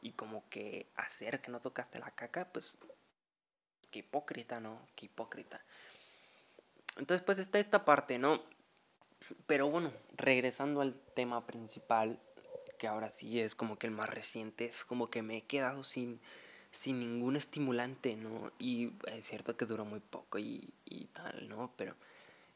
[0.01, 2.77] y como que hacer que no tocaste la caca, pues
[3.91, 4.79] qué hipócrita, ¿no?
[4.95, 5.62] Qué hipócrita.
[6.97, 8.41] Entonces, pues está esta parte, ¿no?
[9.47, 12.19] Pero bueno, regresando al tema principal,
[12.77, 15.84] que ahora sí es como que el más reciente, es como que me he quedado
[15.84, 16.19] sin,
[16.71, 18.51] sin ningún estimulante, ¿no?
[18.60, 21.73] Y es cierto que duró muy poco y, y tal, ¿no?
[21.75, 21.95] Pero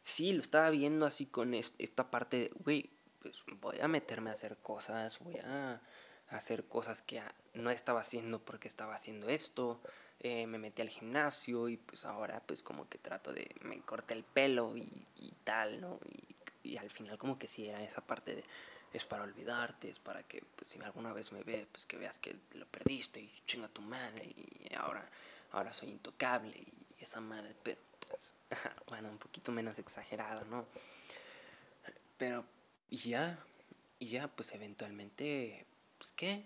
[0.04, 2.90] sí, lo estaba viendo así con esta parte, güey,
[3.22, 5.82] pues voy a meterme a hacer cosas, voy a
[6.30, 7.22] hacer cosas que
[7.54, 9.82] no estaba haciendo porque estaba haciendo esto.
[10.22, 14.14] Eh, me metí al gimnasio y pues ahora pues como que trato de, me corté
[14.14, 16.00] el pelo y, y tal, ¿no?
[16.64, 18.44] Y, y, al final como que sí era esa parte de,
[18.94, 22.20] es para olvidarte, es para que pues si alguna vez me ves, pues que veas
[22.20, 25.10] que lo perdiste y chinga tu madre y ahora,
[25.52, 28.34] ahora soy intocable y esa madre, pero pues,
[28.88, 30.66] bueno, un poquito menos exagerado, ¿no?
[32.18, 32.46] Pero,
[32.90, 33.38] y ya,
[34.00, 35.66] y ya pues eventualmente
[35.98, 36.46] pues qué,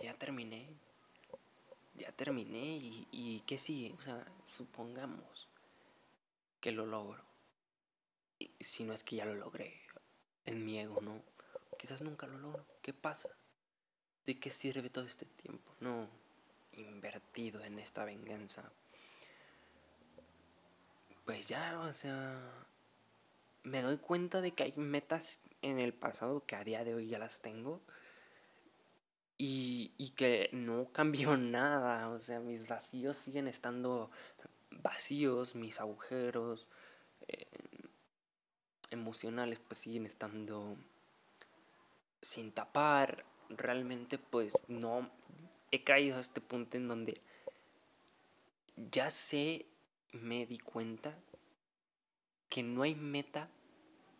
[0.00, 0.68] ya terminé,
[1.94, 3.56] ya terminé y, y qué
[3.98, 5.48] o sea, supongamos
[6.60, 7.22] que lo logro,
[8.38, 9.81] y si no es que ya lo logré
[10.46, 11.22] en mi ego, ¿no?
[11.78, 13.28] Quizás nunca lo logro, ¿qué pasa?
[14.26, 15.72] ¿De qué sirve todo este tiempo?
[15.80, 16.08] No,
[16.72, 18.70] invertido en esta venganza.
[21.24, 22.40] Pues ya, o sea,
[23.62, 27.08] me doy cuenta de que hay metas en el pasado que a día de hoy
[27.08, 27.80] ya las tengo
[29.38, 34.10] y, y que no cambió nada, o sea, mis vacíos siguen estando
[34.70, 36.68] vacíos, mis agujeros
[37.28, 37.46] eh,
[39.02, 40.76] emocionales pues siguen estando
[42.22, 45.10] sin tapar, realmente pues no
[45.72, 47.20] he caído a este punto en donde
[48.76, 49.66] ya sé,
[50.12, 51.18] me di cuenta
[52.48, 53.48] que no hay meta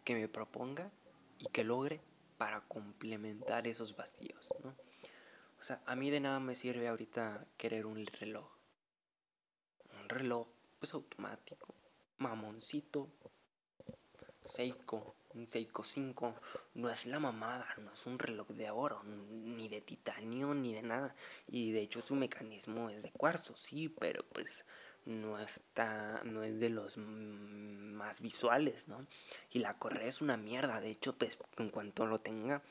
[0.04, 0.90] que me proponga
[1.38, 2.00] y que logre
[2.38, 4.74] para complementar esos vacíos, ¿no?
[5.60, 8.50] O sea, a mí de nada me sirve ahorita querer un reloj.
[10.00, 10.48] Un reloj,
[10.80, 11.72] pues automático,
[12.18, 13.08] mamoncito,
[14.46, 16.34] Seiko, un Seiko 5,
[16.74, 20.82] no es la mamada, no es un reloj de oro, ni de titanio, ni de
[20.82, 21.14] nada.
[21.48, 24.64] Y de hecho su mecanismo es de cuarzo, sí, pero pues
[25.04, 29.06] no está, no es de los más visuales, ¿no?
[29.50, 32.62] Y la correa es una mierda, de hecho, pues en cuanto lo tenga,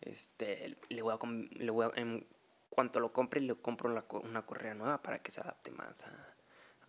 [0.00, 2.26] este, le voy a, le voy en
[2.68, 3.90] cuanto lo compre, le compro
[4.22, 6.04] una correa nueva para que se adapte más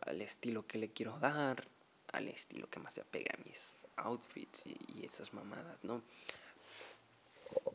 [0.02, 1.68] al estilo que le quiero dar,
[2.14, 6.04] al estilo que más se apega a mis outfits y, esas mamadas, ¿no?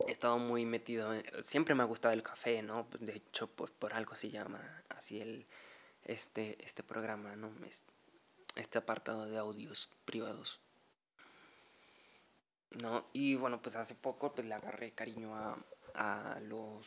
[0.07, 1.13] He estado muy metido,
[1.45, 2.87] siempre me ha gustado el café, ¿no?
[3.01, 5.47] De hecho, pues por algo se llama así el
[6.05, 7.51] este, este programa, ¿no?
[8.55, 10.61] Este apartado de audios privados.
[12.71, 13.07] ¿No?
[13.13, 15.59] Y bueno, pues hace poco pues le agarré cariño a,
[15.95, 16.87] a los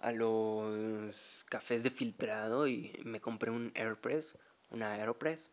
[0.00, 4.36] a los cafés de filtrado y me compré un Airpress,
[4.70, 5.50] una Aeropress.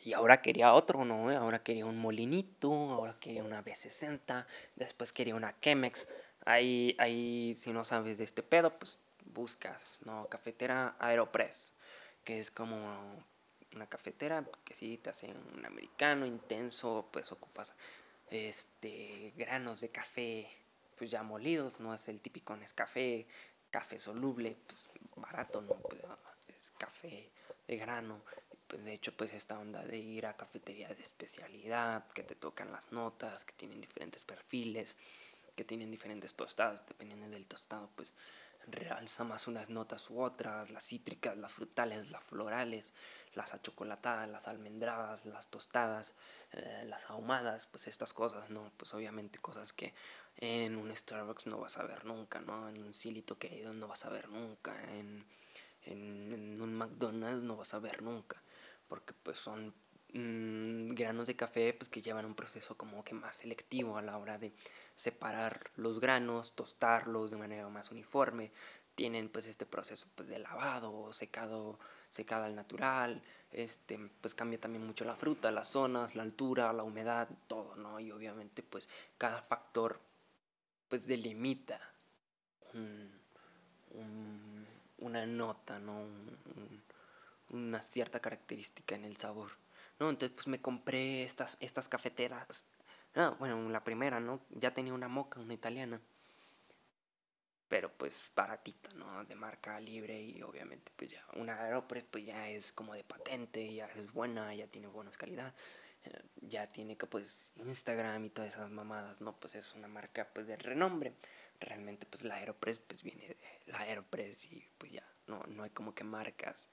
[0.00, 1.30] Y ahora quería otro, ¿no?
[1.30, 6.08] Ahora quería un molinito, ahora quería una B60, después quería una Chemex.
[6.44, 10.26] Ahí, ahí, si no sabes de este pedo, pues buscas, ¿no?
[10.28, 11.72] Cafetera Aeropress,
[12.24, 13.24] que es como
[13.74, 17.74] una cafetera que si te hace un americano intenso, pues ocupas
[18.30, 20.48] este granos de café
[20.96, 23.26] pues ya molidos, no es el típico Nescafé,
[23.70, 25.74] café soluble, pues barato, no,
[26.54, 27.30] es café
[27.66, 28.20] de grano.
[28.66, 32.72] Pues de hecho, pues esta onda de ir a cafeterías de especialidad, que te tocan
[32.72, 34.96] las notas, que tienen diferentes perfiles,
[35.54, 38.14] que tienen diferentes tostadas, dependiendo del tostado, pues
[38.66, 42.92] realza más unas notas u otras, las cítricas, las frutales, las florales,
[43.34, 46.14] las achocolatadas, las almendradas, las tostadas,
[46.52, 48.70] eh, las ahumadas, pues estas cosas, ¿no?
[48.76, 49.94] Pues obviamente cosas que
[50.36, 52.68] en un Starbucks no vas a ver nunca, ¿no?
[52.68, 55.24] En un Silito querido no vas a ver nunca, en,
[55.84, 58.42] en, un McDonald's no vas a ver nunca,
[58.88, 59.74] porque pues son
[60.12, 64.18] mm, granos de café pues que llevan un proceso como que más selectivo a la
[64.18, 64.52] hora de
[64.94, 68.52] separar los granos, tostarlos de manera más uniforme,
[68.94, 71.78] tienen pues este proceso pues de lavado, secado,
[72.10, 76.82] secado al natural, este pues cambia también mucho la fruta, las zonas, la altura, la
[76.82, 78.00] humedad, todo, ¿no?
[78.00, 80.00] Y obviamente pues cada factor
[80.88, 81.80] pues delimita
[85.02, 86.06] una nota, ¿no?
[87.50, 89.52] una cierta característica en el sabor,
[89.98, 90.08] ¿no?
[90.08, 92.64] Entonces pues me compré estas, estas cafeteras,
[93.14, 94.40] ah, bueno, la primera, ¿no?
[94.50, 96.00] Ya tenía una moca, una italiana,
[97.68, 99.24] pero pues baratita, ¿no?
[99.24, 103.74] De marca libre y obviamente pues ya una Aeropress pues ya es como de patente,
[103.74, 105.54] ya es buena, ya tiene buenas calidad
[106.40, 109.36] ya tiene que pues Instagram y todas esas mamadas, ¿no?
[109.36, 111.14] Pues es una marca pues de renombre.
[111.62, 115.70] Realmente pues la Aeropress pues viene de la Aeropress y pues ya no, no hay
[115.70, 116.66] como que marcas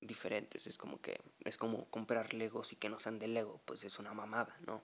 [0.00, 3.82] diferentes, es como que es como comprar Legos y que no sean de Lego, pues
[3.84, 4.82] es una mamada, ¿no?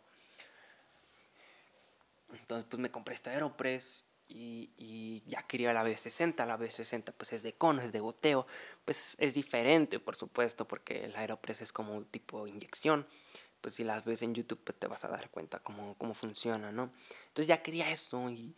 [2.32, 7.34] Entonces pues me compré esta Aeropress y, y, ya quería la B60, la B60 pues
[7.34, 8.46] es de cono, es de goteo,
[8.86, 13.06] pues es diferente por supuesto porque el Aeropress es como un tipo de inyección,
[13.60, 16.72] pues si las ves en YouTube pues te vas a dar cuenta cómo, cómo funciona,
[16.72, 16.90] ¿no?
[17.28, 18.56] Entonces ya quería eso y,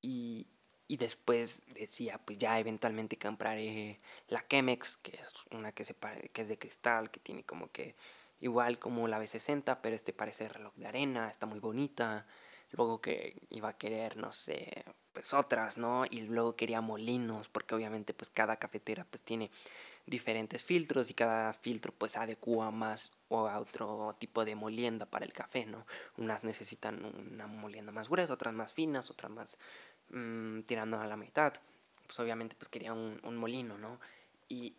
[0.00, 0.46] y,
[0.86, 5.94] y después decía pues ya eventualmente compraré la Chemex, que es una que, se
[6.32, 7.96] que es de cristal, que tiene como que
[8.40, 12.26] igual como la B60, pero este parece reloj de arena, está muy bonita
[12.72, 16.04] luego que iba a querer, no sé, pues otras, ¿no?
[16.08, 19.50] Y luego quería molinos, porque obviamente pues cada cafetera pues tiene
[20.08, 25.24] diferentes filtros y cada filtro pues adecua más o a otro tipo de molienda para
[25.24, 25.86] el café, ¿no?
[26.16, 29.58] Unas necesitan una molienda más gruesa, otras más finas, otras más
[30.10, 31.54] mmm, tirando a la mitad.
[32.06, 34.00] Pues obviamente pues quería un, molino, ¿no?
[34.48, 34.74] Y,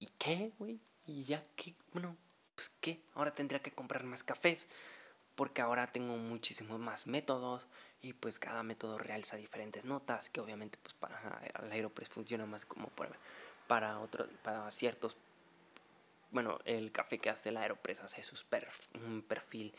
[0.00, 0.80] ¿y qué, güey?
[1.06, 2.16] Y ya que, bueno,
[2.56, 4.68] pues qué, ahora tendría que comprar más cafés
[5.36, 7.66] porque ahora tengo muchísimos más métodos
[8.00, 12.64] y pues cada método realza diferentes notas que obviamente pues para el Aeropress funciona más
[12.64, 13.18] como para,
[13.66, 15.16] para otros para ciertos
[16.30, 18.44] bueno el café que hace el Aeropress hace sus
[18.94, 19.74] un perfil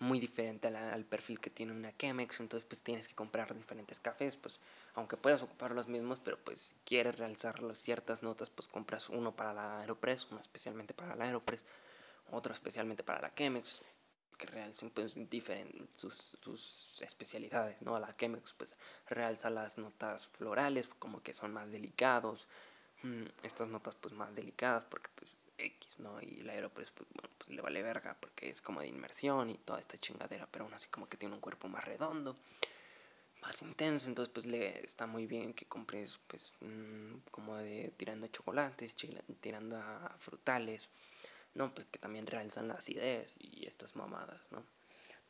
[0.00, 4.36] muy diferente al, perfil que tiene una Chemex entonces pues tienes que comprar diferentes cafés
[4.36, 4.60] pues
[4.94, 9.08] aunque puedas ocupar los mismos pero pues si quieres realzar las ciertas notas pues compras
[9.08, 11.64] uno para la Aeropress uno especialmente para la Aeropress
[12.30, 13.82] otro especialmente para la Chemex
[14.38, 17.98] que realcen pues diferentes sus, sus, especialidades, ¿no?
[17.98, 18.76] La Chemex pues
[19.08, 22.46] realza las notas florales como que son más delicados,
[23.02, 26.20] mm, estas notas pues más delicadas porque pues X, ¿no?
[26.20, 29.58] Y la Aeropress pues bueno, pues le vale verga porque es como de inmersión y
[29.58, 32.36] toda esta chingadera, pero aún así como que tiene un cuerpo más redondo,
[33.42, 38.26] más intenso, entonces pues le está muy bien que compres pues mm, como de tirando
[38.28, 38.96] chocolates,
[39.40, 40.90] tirando a frutales,
[41.54, 41.74] ¿no?
[41.74, 44.64] Pues que también realzan las ideas y estas mamadas, ¿no?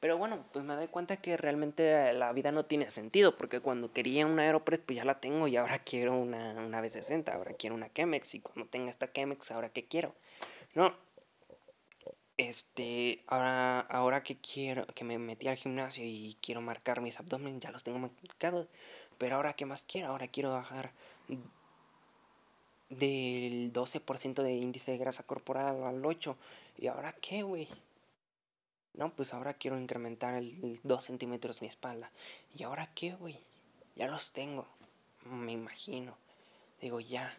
[0.00, 3.92] Pero bueno, pues me doy cuenta que realmente la vida no tiene sentido, porque cuando
[3.92, 7.74] quería una Aeropress, pues ya la tengo y ahora quiero una, una B60, ahora quiero
[7.74, 10.14] una Chemex, y cuando tenga esta Chemex, ahora qué quiero,
[10.74, 10.94] ¿no?
[12.36, 17.60] Este, ahora, ahora que quiero, que me metí al gimnasio y quiero marcar mis abdomen,
[17.60, 18.68] ya los tengo marcados,
[19.18, 20.92] pero ahora qué más quiero, ahora quiero bajar
[22.88, 26.36] del 12% de índice de grasa corporal al 8%.
[26.78, 27.68] ¿Y ahora qué, güey?
[28.98, 32.10] No, pues ahora quiero incrementar el 2 centímetros mi espalda.
[32.54, 33.38] ¿Y ahora qué, güey?
[33.96, 34.66] Ya los tengo.
[35.24, 36.16] Me imagino.
[36.80, 37.34] Digo, ya.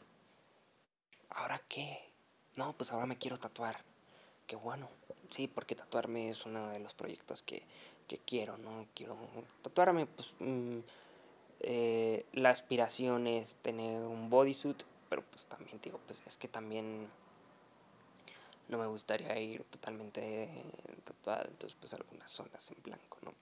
[1.30, 2.00] ¿Ahora qué?
[2.56, 3.78] No, pues ahora me quiero tatuar.
[4.48, 4.90] Qué bueno.
[5.30, 7.62] Sí, porque tatuarme es uno de los proyectos que,
[8.08, 8.88] que quiero, ¿no?
[8.96, 9.16] Quiero
[9.62, 10.34] tatuarme, pues...
[10.40, 10.80] Mm,
[11.62, 17.08] eh, la aspiración es tener un bodysuit pero pues también digo, pues es que también
[18.70, 20.50] no me gustaría ir totalmente
[21.04, 23.34] tatuada, entonces pues algunas zonas en blanco, ¿no?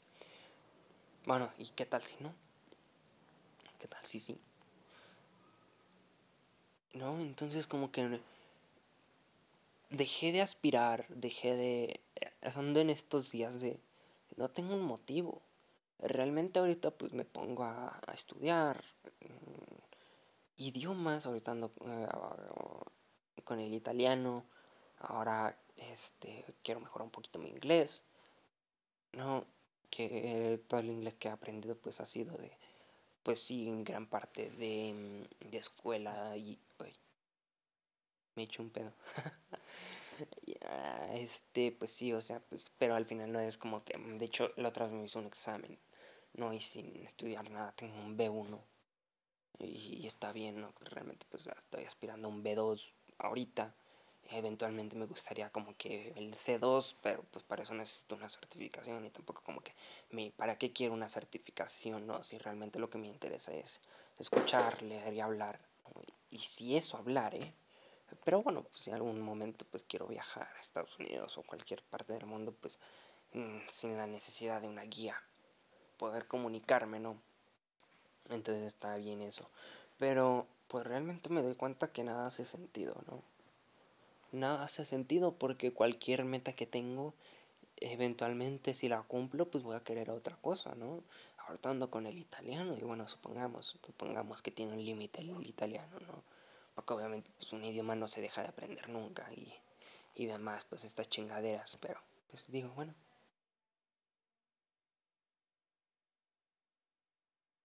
[1.25, 2.33] Bueno, ¿y qué tal si no?
[3.79, 4.39] ¿Qué tal si sí?
[6.97, 7.19] ¿no?
[7.21, 8.19] Entonces como que
[9.89, 12.01] dejé de aspirar, dejé de...
[12.55, 13.79] Ando en estos días de...
[14.35, 15.41] No tengo un motivo.
[15.99, 18.83] Realmente ahorita pues me pongo a, estudiar
[19.21, 22.07] mm, idiomas, ahorita ando eh,
[23.43, 24.43] con el italiano,
[24.99, 28.05] ahora este quiero mejorar un poquito mi inglés.
[29.13, 29.45] No,
[29.89, 32.51] que todo el inglés que he aprendido pues ha sido de
[33.27, 36.57] pues sí, en gran parte de, mm, de escuela y...
[38.35, 38.93] me he hecho un pedo.
[41.13, 43.97] este, pues sí, o sea, pues, pero al final no es como que...
[43.97, 45.77] De hecho, la otra vez me hizo un examen,
[46.35, 46.53] ¿no?
[46.53, 48.61] Y sin estudiar nada, tengo un B1.
[49.59, 50.71] Y, está bien, ¿no?
[50.79, 53.75] Realmente pues estoy aspirando a un B2 ahorita.
[54.29, 59.09] Eventualmente me gustaría como que el C2, pero pues para eso necesito una certificación y
[59.09, 59.73] tampoco como que
[60.09, 62.05] me, ¿para qué quiero una certificación?
[62.05, 63.79] No, si realmente lo que me interesa es
[64.19, 65.59] escuchar, leer y hablar.
[66.29, 67.53] Y, si eso hablar, ¿eh?
[68.23, 71.81] Pero bueno, pues si en algún momento pues quiero viajar a Estados Unidos o cualquier
[71.83, 72.79] parte del mundo, pues
[73.33, 75.21] mm, sin la necesidad de una guía,
[75.97, 77.17] poder comunicarme, ¿no?
[78.29, 79.49] Entonces está bien eso.
[79.97, 83.23] Pero pues realmente me doy cuenta que nada hace sentido, ¿no?
[84.31, 87.13] Nada hace sentido porque cualquier meta que tengo,
[87.77, 91.03] eventualmente si la cumplo, pues voy a querer otra cosa, ¿no?
[91.47, 96.23] Ahorita con el italiano y bueno, supongamos, supongamos que tiene un límite el italiano, ¿no?
[96.75, 99.53] Porque obviamente pues, un idioma no se deja de aprender nunca y,
[100.15, 101.99] y demás, pues estas chingaderas, pero
[102.29, 102.93] pues digo, bueno.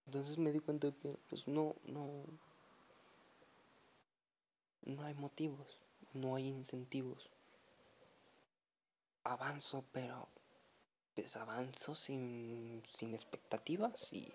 [0.07, 2.25] Entonces me di cuenta que pues no, no,
[4.85, 5.82] no hay motivos
[6.15, 7.31] no hay incentivos.
[9.25, 10.29] Avanzo, pero
[11.15, 14.33] pues avanzo sin, sin expectativas y,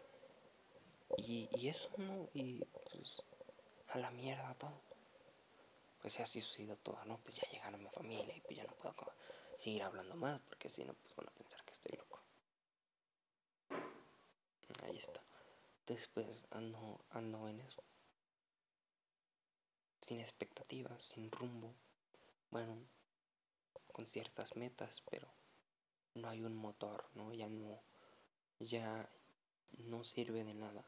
[1.17, 2.29] y, y eso, ¿no?
[2.33, 3.21] Y pues
[3.89, 4.81] a la mierda todo.
[6.01, 7.17] Pues así sucedido todo, ¿no?
[7.17, 8.95] Pues ya llegaron mi familia y pues ya no puedo
[9.57, 12.21] seguir hablando más porque si no, pues van a pensar que estoy loco.
[14.83, 15.21] Ahí está.
[15.85, 17.83] Después ando, ando en eso
[20.07, 21.73] sin expectativas, sin rumbo.
[22.49, 22.77] Bueno,
[23.91, 25.27] con ciertas metas, pero
[26.13, 27.33] no hay un motor, ¿no?
[27.33, 27.81] Ya no,
[28.61, 29.09] ya
[29.79, 30.85] no sirve de nada.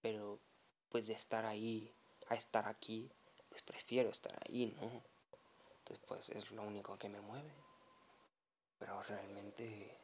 [0.00, 0.40] Pero
[0.88, 1.92] pues de estar ahí
[2.30, 3.10] a estar aquí,
[3.50, 5.02] pues prefiero estar ahí, ¿no?
[5.80, 7.52] Entonces pues es lo único que me mueve.
[8.78, 9.94] Pero realmente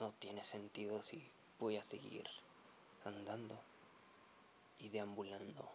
[0.00, 1.30] no tiene sentido si
[1.60, 2.28] voy a seguir
[3.04, 3.56] andando
[4.78, 5.70] y deambulando,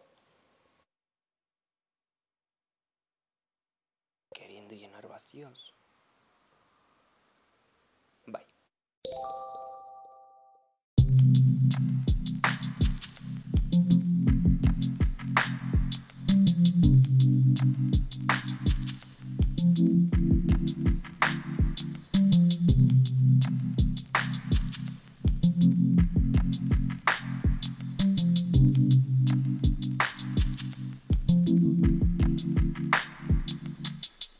[4.33, 5.78] queriendo llenar vacíos.